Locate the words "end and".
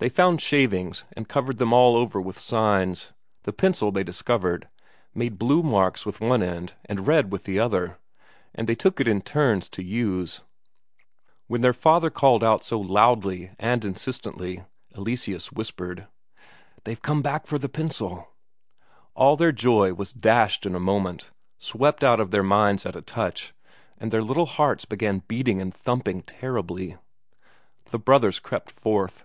6.40-7.04